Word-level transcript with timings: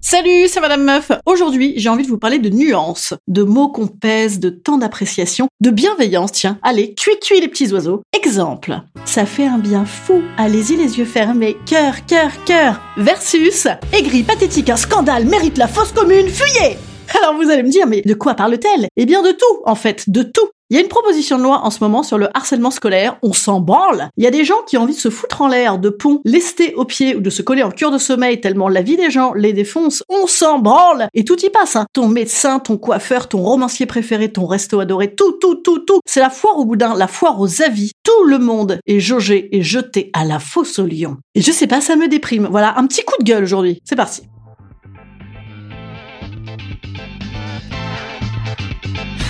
Salut, 0.00 0.46
c'est 0.46 0.60
Madame 0.60 0.84
Meuf. 0.84 1.10
Aujourd'hui, 1.26 1.74
j'ai 1.76 1.88
envie 1.88 2.04
de 2.04 2.08
vous 2.08 2.18
parler 2.18 2.38
de 2.38 2.48
nuances, 2.48 3.14
de 3.26 3.42
mots 3.42 3.68
qu'on 3.68 3.88
pèse, 3.88 4.38
de 4.38 4.48
temps 4.48 4.78
d'appréciation, 4.78 5.48
de 5.60 5.70
bienveillance. 5.70 6.32
Tiens, 6.32 6.58
allez, 6.62 6.94
cuit 6.94 7.18
cuit 7.20 7.40
les 7.40 7.48
petits 7.48 7.72
oiseaux. 7.72 8.02
Exemple, 8.16 8.80
ça 9.04 9.26
fait 9.26 9.46
un 9.46 9.58
bien 9.58 9.84
fou. 9.84 10.22
Allez-y 10.36 10.76
les 10.76 10.98
yeux 10.98 11.04
fermés. 11.04 11.56
Cœur, 11.66 12.06
cœur, 12.06 12.30
cœur. 12.44 12.80
Versus, 12.96 13.66
aigri, 13.92 14.22
pathétique, 14.22 14.70
un 14.70 14.76
scandale, 14.76 15.26
mérite 15.26 15.58
la 15.58 15.68
fosse 15.68 15.92
commune, 15.92 16.28
fuyez 16.28 16.78
alors 17.22 17.34
vous 17.34 17.50
allez 17.50 17.62
me 17.62 17.70
dire, 17.70 17.86
mais 17.86 18.02
de 18.02 18.14
quoi 18.14 18.34
parle-t-elle? 18.34 18.88
Eh 18.96 19.06
bien 19.06 19.22
de 19.22 19.32
tout, 19.32 19.62
en 19.64 19.74
fait, 19.74 20.10
de 20.10 20.22
tout. 20.22 20.48
Il 20.70 20.74
y 20.74 20.78
a 20.78 20.82
une 20.82 20.88
proposition 20.88 21.38
de 21.38 21.44
loi 21.44 21.64
en 21.64 21.70
ce 21.70 21.82
moment 21.82 22.02
sur 22.02 22.18
le 22.18 22.28
harcèlement 22.36 22.70
scolaire, 22.70 23.16
on 23.22 23.32
s'en 23.32 23.58
branle. 23.58 24.10
Il 24.18 24.24
y 24.24 24.26
a 24.26 24.30
des 24.30 24.44
gens 24.44 24.62
qui 24.66 24.76
ont 24.76 24.82
envie 24.82 24.92
de 24.92 24.98
se 24.98 25.08
foutre 25.08 25.40
en 25.40 25.48
l'air 25.48 25.78
de 25.78 25.88
ponts 25.88 26.20
lestés 26.26 26.74
aux 26.74 26.84
pieds 26.84 27.16
ou 27.16 27.20
de 27.20 27.30
se 27.30 27.40
coller 27.40 27.62
en 27.62 27.70
cure 27.70 27.90
de 27.90 27.96
sommeil 27.96 28.42
tellement 28.42 28.68
la 28.68 28.82
vie 28.82 28.98
des 28.98 29.10
gens 29.10 29.32
les 29.32 29.54
défonce, 29.54 30.02
on 30.10 30.26
s'en 30.26 30.58
branle 30.58 31.08
Et 31.14 31.24
tout 31.24 31.42
y 31.42 31.48
passe, 31.48 31.76
hein. 31.76 31.86
Ton 31.94 32.08
médecin, 32.08 32.58
ton 32.58 32.76
coiffeur, 32.76 33.28
ton 33.28 33.38
romancier 33.38 33.86
préféré, 33.86 34.30
ton 34.30 34.44
resto 34.44 34.78
adoré, 34.78 35.14
tout, 35.14 35.38
tout, 35.40 35.54
tout, 35.54 35.78
tout. 35.78 36.00
C'est 36.04 36.20
la 36.20 36.28
foire 36.28 36.58
au 36.58 36.66
boudin, 36.66 36.94
la 36.94 37.08
foire 37.08 37.40
aux 37.40 37.62
avis. 37.62 37.92
Tout 38.02 38.24
le 38.24 38.38
monde 38.38 38.78
est 38.86 39.00
jaugé 39.00 39.48
et 39.56 39.62
jeté 39.62 40.10
à 40.12 40.26
la 40.26 40.38
fosse 40.38 40.78
au 40.78 40.84
lion. 40.84 41.16
Et 41.34 41.40
je 41.40 41.50
sais 41.50 41.66
pas, 41.66 41.80
ça 41.80 41.96
me 41.96 42.08
déprime. 42.08 42.46
Voilà, 42.50 42.74
un 42.76 42.86
petit 42.86 43.04
coup 43.06 43.16
de 43.18 43.24
gueule 43.24 43.44
aujourd'hui. 43.44 43.80
C'est 43.84 43.96
parti. 43.96 44.20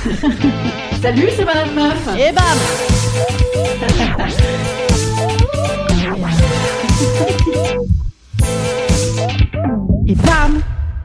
Salut, 1.00 1.28
c'est 1.36 1.44
Madame 1.44 1.74
Meuf. 1.74 2.08
Et 2.18 2.32
bam 2.32 2.44
Et 10.08 10.14
bam 10.16 10.60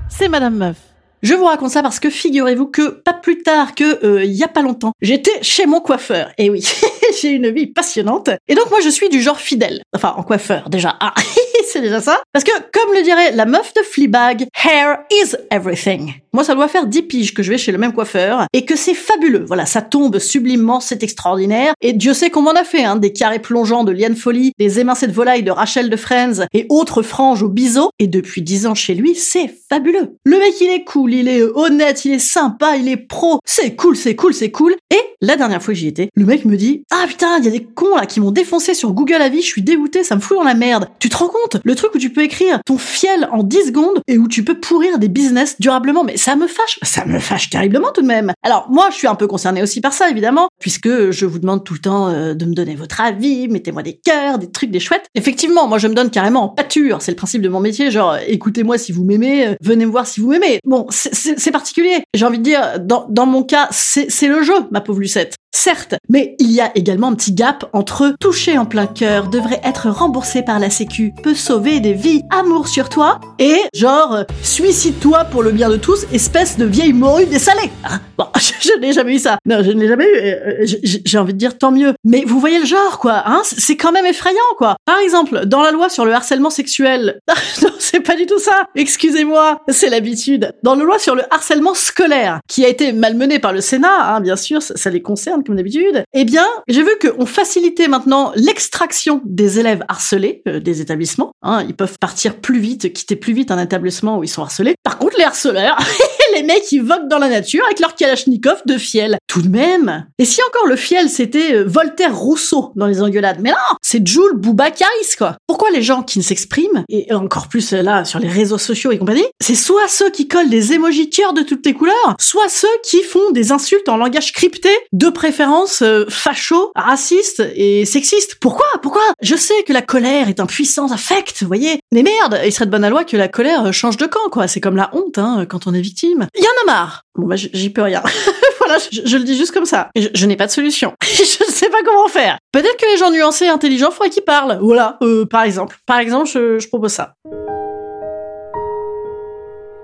C'est 0.09 0.27
Madame 0.29 0.55
Meuf. 0.55 0.77
Je 1.21 1.35
vous 1.35 1.45
raconte 1.45 1.69
ça 1.69 1.81
parce 1.83 1.99
que 1.99 2.09
figurez-vous 2.09 2.67
que 2.67 2.89
pas 2.89 3.13
plus 3.13 3.43
tard 3.43 3.75
que 3.75 4.03
euh, 4.03 4.25
il 4.25 4.33
y 4.33 4.43
a 4.43 4.47
pas 4.47 4.61
longtemps, 4.61 4.91
j'étais 5.01 5.31
chez 5.41 5.65
mon 5.67 5.79
coiffeur. 5.79 6.31
Et 6.37 6.49
oui, 6.49 6.67
j'ai 7.21 7.29
une 7.29 7.49
vie 7.49 7.67
passionnante. 7.67 8.29
Et 8.47 8.55
donc 8.55 8.69
moi 8.71 8.79
je 8.83 8.89
suis 8.89 9.09
du 9.09 9.21
genre 9.21 9.39
fidèle. 9.39 9.83
Enfin 9.95 10.15
en 10.17 10.23
coiffeur 10.23 10.69
déjà. 10.69 10.97
Ah, 10.99 11.13
c'est 11.67 11.81
déjà 11.81 12.01
ça. 12.01 12.21
Parce 12.31 12.43
que 12.43 12.51
comme 12.71 12.93
le 12.93 13.03
dirait 13.03 13.31
la 13.31 13.45
meuf 13.45 13.73
de 13.73 13.81
Fleabag, 13.81 14.47
hair 14.65 14.99
is 15.11 15.35
everything. 15.51 16.13
Moi 16.33 16.43
ça 16.43 16.55
doit 16.55 16.67
faire 16.67 16.87
10 16.87 17.03
piges 17.03 17.33
que 17.33 17.43
je 17.43 17.51
vais 17.51 17.57
chez 17.57 17.71
le 17.71 17.77
même 17.77 17.93
coiffeur 17.93 18.45
et 18.53 18.65
que 18.65 18.75
c'est 18.75 18.93
fabuleux. 18.93 19.45
Voilà, 19.47 19.65
ça 19.65 19.81
tombe 19.81 20.19
sublimement, 20.19 20.79
c'est 20.79 21.03
extraordinaire. 21.03 21.73
Et 21.81 21.93
Dieu 21.93 22.13
sait 22.13 22.29
qu'on 22.29 22.41
m'en 22.41 22.53
a 22.53 22.63
fait, 22.63 22.83
hein, 22.83 22.95
des 22.95 23.13
carrés 23.13 23.39
plongeants 23.39 23.83
de 23.83 23.91
Liane 23.91 24.15
Folly, 24.15 24.51
des 24.57 24.79
émincés 24.79 25.07
de 25.07 25.11
volaille 25.11 25.43
de 25.43 25.51
Rachel 25.51 25.89
de 25.89 25.95
Friends 25.95 26.45
et 26.53 26.65
autres 26.69 27.03
franges 27.03 27.43
au 27.43 27.49
biseau. 27.49 27.89
Et 27.99 28.07
depuis 28.07 28.41
10 28.41 28.67
ans 28.67 28.75
chez 28.75 28.95
lui, 28.95 29.15
c'est 29.15 29.53
fabuleux. 29.69 30.17
Le 30.25 30.37
mec 30.37 30.53
il 30.61 30.69
est 30.69 30.83
cool, 30.83 31.13
il 31.13 31.27
est 31.27 31.43
honnête, 31.43 32.05
il 32.05 32.13
est 32.13 32.19
sympa, 32.19 32.77
il 32.77 32.87
est 32.87 32.97
pro. 32.97 33.39
C'est 33.45 33.75
cool, 33.75 33.95
c'est 33.95 34.15
cool, 34.15 34.33
c'est 34.33 34.51
cool. 34.51 34.75
Et 34.91 34.99
la 35.21 35.35
dernière 35.35 35.61
fois 35.61 35.73
que 35.73 35.79
j'y 35.79 35.87
étais, 35.87 36.09
le 36.15 36.25
mec 36.25 36.45
me 36.45 36.57
dit 36.57 36.83
Ah 36.91 37.05
putain, 37.07 37.37
il 37.39 37.45
y 37.45 37.47
a 37.47 37.51
des 37.51 37.63
cons 37.63 37.95
là 37.95 38.05
qui 38.05 38.19
m'ont 38.19 38.31
défoncé 38.31 38.73
sur 38.73 38.93
Google 38.93 39.21
Avis, 39.21 39.41
je 39.41 39.47
suis 39.47 39.61
dégoûté, 39.61 40.03
ça 40.03 40.15
me 40.15 40.21
fout 40.21 40.37
dans 40.37 40.43
la 40.43 40.53
merde. 40.53 40.89
Tu 40.99 41.09
te 41.09 41.17
rends 41.17 41.29
compte? 41.29 41.52
Le 41.63 41.75
truc 41.75 41.93
où 41.95 41.97
tu 41.97 42.09
peux 42.11 42.23
écrire 42.23 42.59
ton 42.65 42.77
fiel 42.77 43.27
en 43.31 43.43
10 43.43 43.67
secondes 43.67 44.01
et 44.07 44.17
où 44.17 44.27
tu 44.27 44.43
peux 44.43 44.59
pourrir 44.59 44.99
des 44.99 45.09
business 45.09 45.59
durablement. 45.59 46.03
Mais 46.03 46.17
ça 46.17 46.35
me 46.35 46.47
fâche, 46.47 46.79
ça 46.81 47.05
me 47.05 47.19
fâche 47.19 47.49
terriblement 47.49 47.91
tout 47.93 48.01
de 48.01 48.07
même. 48.07 48.33
Alors 48.43 48.67
moi, 48.69 48.89
je 48.91 48.95
suis 48.95 49.07
un 49.07 49.15
peu 49.15 49.27
concerné 49.27 49.61
aussi 49.61 49.81
par 49.81 49.93
ça, 49.93 50.09
évidemment, 50.09 50.49
puisque 50.63 51.11
je 51.11 51.25
vous 51.25 51.39
demande 51.39 51.65
tout 51.65 51.73
le 51.73 51.81
temps 51.81 52.07
euh, 52.07 52.33
de 52.33 52.45
me 52.45 52.53
donner 52.53 52.75
votre 52.75 53.01
avis, 53.01 53.49
mettez-moi 53.49 53.83
des 53.83 53.97
cœurs, 53.97 54.39
des 54.39 54.49
trucs, 54.49 54.71
des 54.71 54.79
chouettes. 54.79 55.07
Effectivement, 55.13 55.67
moi 55.67 55.77
je 55.77 55.89
me 55.89 55.93
donne 55.93 56.09
carrément 56.09 56.45
en 56.45 56.47
pâture, 56.47 57.01
c'est 57.01 57.11
le 57.11 57.17
principe 57.17 57.41
de 57.41 57.49
mon 57.49 57.59
métier, 57.59 57.91
genre 57.91 58.15
écoutez-moi 58.25 58.77
si 58.77 58.93
vous 58.93 59.03
m'aimez, 59.03 59.47
euh, 59.47 59.55
venez 59.59 59.85
me 59.85 59.91
voir 59.91 60.07
si 60.07 60.21
vous 60.21 60.29
m'aimez. 60.29 60.59
Bon, 60.63 60.87
c'est 60.89 61.51
particulier. 61.51 62.03
J'ai 62.13 62.25
envie 62.25 62.37
de 62.37 62.43
dire, 62.43 62.79
dans, 62.79 63.25
mon 63.25 63.43
cas, 63.43 63.67
c'est 63.71 64.27
le 64.27 64.41
jeu, 64.41 64.53
ma 64.71 64.79
pauvre 64.79 65.01
Lucette. 65.01 65.35
Certes, 65.55 65.95
mais 66.09 66.35
il 66.39 66.51
y 66.51 66.61
a 66.61 66.71
également 66.75 67.09
un 67.09 67.13
petit 67.13 67.31
gap 67.31 67.69
entre 67.73 68.15
toucher 68.19 68.57
en 68.57 68.65
plein 68.65 68.87
cœur, 68.87 69.27
devrait 69.27 69.61
être 69.63 69.87
remboursé 69.89 70.41
par 70.41 70.57
la 70.59 70.71
sécu, 70.71 71.13
peut 71.21 71.35
sauver 71.35 71.79
des 71.79 71.93
vies, 71.93 72.23
amour 72.31 72.67
sur 72.67 72.89
toi, 72.89 73.19
et 73.37 73.57
genre, 73.75 74.13
euh, 74.13 74.23
suicide-toi 74.41 75.25
pour 75.25 75.43
le 75.43 75.51
bien 75.51 75.69
de 75.69 75.77
tous, 75.77 76.07
espèce 76.11 76.57
de 76.57 76.65
vieille 76.65 76.93
morue 76.93 77.27
dessalée. 77.27 77.69
Hein? 77.83 77.99
Bon, 78.17 78.25
je, 78.37 78.51
je 78.61 78.79
n'ai 78.79 78.93
jamais 78.93 79.15
eu 79.15 79.19
ça. 79.19 79.37
Non, 79.45 79.61
je 79.61 79.71
ne 79.71 79.81
l'ai 79.81 79.87
jamais 79.87 80.05
eu. 80.05 80.52
J'ai 80.61 81.17
envie 81.17 81.33
de 81.33 81.37
dire 81.37 81.57
tant 81.57 81.71
mieux. 81.71 81.93
Mais 82.03 82.23
vous 82.25 82.39
voyez 82.39 82.59
le 82.59 82.65
genre, 82.65 82.99
quoi. 82.99 83.23
Hein 83.25 83.41
c'est 83.43 83.77
quand 83.77 83.91
même 83.91 84.05
effrayant, 84.05 84.39
quoi. 84.57 84.75
Par 84.85 84.99
exemple, 84.99 85.45
dans 85.45 85.61
la 85.61 85.71
loi 85.71 85.89
sur 85.89 86.05
le 86.05 86.13
harcèlement 86.13 86.49
sexuel, 86.49 87.19
non, 87.61 87.69
c'est 87.79 88.01
pas 88.01 88.15
du 88.15 88.25
tout 88.25 88.39
ça. 88.39 88.67
Excusez-moi, 88.75 89.61
c'est 89.69 89.89
l'habitude. 89.89 90.53
Dans 90.63 90.75
la 90.75 90.83
loi 90.83 90.99
sur 90.99 91.15
le 91.15 91.23
harcèlement 91.31 91.73
scolaire, 91.73 92.39
qui 92.47 92.65
a 92.65 92.67
été 92.67 92.93
malmené 92.93 93.39
par 93.39 93.53
le 93.53 93.61
Sénat, 93.61 94.15
hein, 94.15 94.21
bien 94.21 94.35
sûr, 94.35 94.61
ça, 94.61 94.75
ça 94.75 94.89
les 94.89 95.01
concerne 95.01 95.43
comme 95.43 95.55
d'habitude, 95.55 96.03
eh 96.13 96.25
bien, 96.25 96.45
j'ai 96.67 96.83
vu 96.83 96.91
qu'on 97.01 97.25
facilitait 97.25 97.87
maintenant 97.87 98.31
l'extraction 98.35 99.21
des 99.25 99.59
élèves 99.59 99.83
harcelés 99.87 100.41
euh, 100.47 100.59
des 100.59 100.81
établissements. 100.81 101.31
Hein, 101.41 101.63
ils 101.67 101.75
peuvent 101.75 101.97
partir 101.99 102.35
plus 102.35 102.59
vite, 102.59 102.93
quitter 102.93 103.15
plus 103.15 103.33
vite 103.33 103.51
un 103.51 103.61
établissement 103.61 104.17
où 104.17 104.23
ils 104.23 104.29
sont 104.29 104.41
harcelés. 104.41 104.75
Par 104.83 104.97
contre, 104.97 105.17
les 105.17 105.23
harceleurs, 105.23 105.77
les 106.33 106.43
mecs, 106.43 106.71
ils 106.71 106.83
voguent 106.83 107.07
dans 107.07 107.19
la 107.19 107.29
nature 107.29 107.63
avec 107.65 107.79
leur 107.79 107.95
kalachnikov 107.95 108.61
de 108.65 108.77
fiel. 108.77 109.17
Tout 109.27 109.41
de 109.41 109.49
même. 109.49 110.05
Et 110.19 110.25
si 110.25 110.41
encore 110.43 110.67
le 110.67 110.75
fiel, 110.75 111.09
c'était 111.09 111.55
euh, 111.55 111.63
Voltaire 111.65 112.15
Rousseau 112.15 112.71
dans 112.75 112.87
les 112.87 113.01
engueulades? 113.01 113.39
Mais 113.39 113.51
non, 113.51 113.77
c'est 113.81 114.05
Jules 114.05 114.35
Boubacaris, 114.35 115.15
quoi. 115.17 115.37
Pourquoi 115.47 115.71
les 115.71 115.81
gens 115.81 116.03
qui 116.03 116.19
ne 116.19 116.23
s'expriment, 116.23 116.83
et 116.89 117.13
encore 117.13 117.47
plus 117.47 117.73
euh, 117.73 117.81
là, 117.81 118.05
sur 118.05 118.19
les 118.19 118.27
réseaux 118.27 118.57
sociaux 118.57 118.91
et 118.91 118.97
compagnie, 118.97 119.25
c'est 119.41 119.55
soit 119.55 119.87
ceux 119.87 120.09
qui 120.09 120.27
collent 120.27 120.49
des 120.49 120.73
émojis 120.73 121.09
de 121.35 121.41
toutes 121.41 121.65
les 121.65 121.73
couleurs, 121.73 122.15
soit 122.19 122.49
ceux 122.49 122.67
qui 122.83 123.03
font 123.03 123.31
des 123.31 123.51
insultes 123.51 123.87
en 123.89 123.97
langage 123.97 124.31
crypté, 124.31 124.69
de 124.93 125.09
préférence 125.09 125.81
euh, 125.81 126.05
facho, 126.09 126.71
raciste 126.75 127.43
et 127.55 127.85
sexiste. 127.85 128.35
Pourquoi? 128.39 128.65
Pourquoi? 128.81 129.03
Je 129.21 129.35
sais 129.35 129.63
que 129.67 129.73
la 129.73 129.81
colère 129.81 130.27
est 130.27 130.39
un 130.39 130.45
puissant 130.45 130.91
affect, 130.91 131.41
vous 131.41 131.47
voyez. 131.47 131.79
Mais 131.93 132.01
merde, 132.01 132.41
il 132.43 132.51
serait 132.51 132.65
de 132.65 132.71
bonne 132.71 132.89
loi 132.89 133.03
que 133.03 133.15
la 133.15 133.27
colère 133.27 133.71
change 133.71 133.97
de 133.97 134.07
camp, 134.07 134.27
quoi. 134.31 134.47
C'est 134.47 134.59
comme 134.59 134.75
la 134.75 134.89
honte, 134.93 135.19
hein, 135.19 135.45
quand 135.47 135.67
on 135.67 135.75
est 135.75 135.81
victime. 135.81 136.27
Il 136.35 136.43
y 136.43 136.47
en 136.47 136.63
a 136.63 136.65
marre. 136.65 137.03
Bon, 137.13 137.27
bah, 137.27 137.35
j'y 137.35 137.69
peux 137.69 137.83
rien. 137.83 138.01
voilà, 138.57 138.77
je, 138.91 139.01
je 139.05 139.15
le 139.15 139.23
dis 139.23 139.37
juste 139.37 139.51
comme 139.51 139.67
ça. 139.67 139.89
Je, 139.95 140.07
je 140.11 140.25
n'ai 140.25 140.35
pas 140.35 140.47
de 140.47 140.51
solution. 140.51 140.93
je 141.03 141.21
ne 141.21 141.51
sais 141.51 141.69
pas 141.69 141.83
comment 141.85 142.07
faire. 142.07 142.39
Peut-être 142.51 142.77
que 142.77 142.91
les 142.91 142.97
gens 142.97 143.11
nuancés 143.11 143.45
et 143.45 143.49
intelligents 143.49 143.91
faudrait 143.91 144.09
qu'ils 144.09 144.23
parlent. 144.23 144.57
Voilà, 144.59 144.97
euh, 145.03 145.27
par 145.27 145.43
exemple. 145.43 145.77
Par 145.85 145.99
exemple, 145.99 146.27
je, 146.27 146.57
je 146.57 146.67
propose 146.67 146.93
ça. 146.93 147.13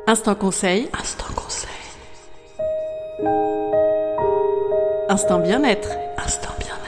Instant 0.08 0.34
conseil. 0.34 0.90
Instant 1.00 1.32
conseil. 1.36 1.70
Instant 5.10 5.40
bien-être. 5.40 5.90
Instant 6.18 6.50
bien-être. 6.58 6.79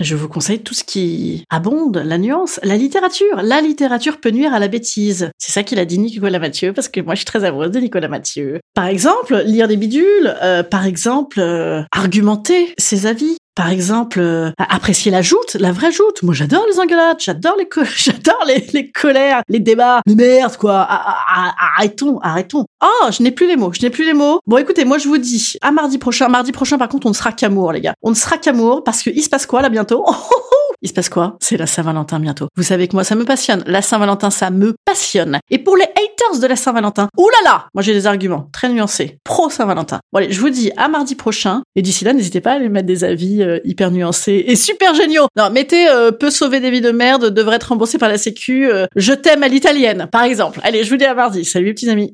Je 0.00 0.14
vous 0.14 0.28
conseille 0.28 0.60
tout 0.60 0.72
ce 0.72 0.82
qui 0.82 1.44
abonde, 1.50 2.02
la 2.04 2.16
nuance, 2.16 2.58
la 2.62 2.76
littérature. 2.76 3.42
La 3.42 3.60
littérature 3.60 4.18
peut 4.18 4.30
nuire 4.30 4.54
à 4.54 4.58
la 4.58 4.68
bêtise. 4.68 5.30
C'est 5.38 5.52
ça 5.52 5.62
qu'il 5.62 5.78
a 5.78 5.84
dit 5.84 5.98
Nicolas 5.98 6.38
Mathieu, 6.38 6.72
parce 6.72 6.88
que 6.88 7.02
moi 7.02 7.14
je 7.14 7.18
suis 7.18 7.26
très 7.26 7.44
amoureuse 7.44 7.70
de 7.70 7.80
Nicolas 7.80 8.08
Mathieu. 8.08 8.60
Par 8.72 8.86
exemple, 8.86 9.42
lire 9.44 9.68
des 9.68 9.76
bidules, 9.76 10.34
euh, 10.42 10.62
par 10.62 10.86
exemple, 10.86 11.38
euh, 11.38 11.82
argumenter 11.92 12.74
ses 12.78 13.06
avis. 13.06 13.36
Par 13.54 13.68
exemple, 13.68 14.20
euh, 14.20 14.52
apprécier 14.58 15.10
la 15.10 15.22
joute, 15.22 15.56
la 15.58 15.72
vraie 15.72 15.92
joute. 15.92 16.22
Moi, 16.22 16.34
j'adore 16.34 16.64
les 16.70 16.78
engueulades, 16.78 17.18
j'adore 17.18 17.56
les, 17.58 17.68
j'adore 17.96 18.44
les, 18.46 18.64
les 18.72 18.90
colères, 18.90 19.42
les 19.48 19.60
débats. 19.60 20.00
Mais 20.06 20.14
merde, 20.14 20.56
quoi. 20.56 20.86
Arrêtons, 20.88 22.18
arrêtons. 22.20 22.64
Oh, 22.82 23.06
je 23.10 23.22
n'ai 23.22 23.32
plus 23.32 23.46
les 23.46 23.56
mots, 23.56 23.72
je 23.72 23.82
n'ai 23.82 23.90
plus 23.90 24.04
les 24.04 24.14
mots. 24.14 24.40
Bon, 24.46 24.56
écoutez, 24.56 24.84
moi, 24.84 24.98
je 24.98 25.08
vous 25.08 25.18
dis, 25.18 25.54
à 25.62 25.72
mardi 25.72 25.98
prochain. 25.98 26.28
Mardi 26.28 26.52
prochain, 26.52 26.78
par 26.78 26.88
contre, 26.88 27.06
on 27.06 27.10
ne 27.10 27.14
sera 27.14 27.32
qu'amour, 27.32 27.72
les 27.72 27.80
gars. 27.80 27.94
On 28.02 28.10
ne 28.10 28.14
sera 28.14 28.38
qu'amour 28.38 28.84
parce 28.84 29.02
que 29.02 29.10
il 29.10 29.22
se 29.22 29.28
passe 29.28 29.46
quoi, 29.46 29.62
là, 29.62 29.68
bientôt? 29.68 30.04
Il 30.82 30.88
se 30.88 30.94
passe 30.94 31.08
quoi? 31.08 31.36
C'est 31.40 31.56
la 31.56 31.66
Saint-Valentin 31.66 32.20
bientôt. 32.20 32.48
Vous 32.56 32.62
savez 32.62 32.88
que 32.88 32.94
moi, 32.94 33.04
ça 33.04 33.14
me 33.14 33.24
passionne. 33.24 33.62
La 33.66 33.82
Saint-Valentin, 33.82 34.30
ça 34.30 34.50
me 34.50 34.74
passionne. 34.84 35.38
Et 35.50 35.58
pour 35.58 35.76
les 35.76 35.84
haters 35.84 36.40
de 36.40 36.46
la 36.46 36.56
Saint-Valentin, 36.56 37.08
oulala 37.18 37.66
Moi, 37.74 37.82
j'ai 37.82 37.92
des 37.92 38.06
arguments 38.06 38.48
très 38.52 38.68
nuancés. 38.68 39.18
Pro 39.24 39.50
Saint-Valentin. 39.50 40.00
Bon, 40.12 40.20
allez, 40.20 40.32
je 40.32 40.40
vous 40.40 40.50
dis 40.50 40.70
à 40.76 40.88
mardi 40.88 41.14
prochain. 41.14 41.62
Et 41.76 41.82
d'ici 41.82 42.04
là, 42.04 42.12
n'hésitez 42.12 42.40
pas 42.40 42.52
à 42.52 42.54
aller 42.54 42.68
mettre 42.68 42.86
des 42.86 43.04
avis 43.04 43.42
euh, 43.42 43.58
hyper 43.64 43.90
nuancés 43.90 44.44
et 44.46 44.56
super 44.56 44.94
géniaux. 44.94 45.26
Non, 45.36 45.50
mettez 45.50 45.88
euh, 45.88 46.12
peut 46.12 46.30
sauver 46.30 46.60
des 46.60 46.70
vies 46.70 46.80
de 46.80 46.92
merde, 46.92 47.26
devrait 47.26 47.56
être 47.56 47.64
remboursé 47.64 47.98
par 47.98 48.08
la 48.08 48.18
Sécu. 48.18 48.70
Euh, 48.70 48.86
je 48.96 49.12
t'aime 49.12 49.42
à 49.42 49.48
l'italienne, 49.48 50.08
par 50.10 50.22
exemple. 50.22 50.60
Allez, 50.62 50.84
je 50.84 50.90
vous 50.90 50.96
dis 50.96 51.04
à 51.04 51.14
mardi. 51.14 51.44
Salut, 51.44 51.74
petits 51.74 51.90
amis. 51.90 52.12